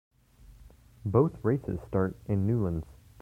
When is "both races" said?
1.05-1.79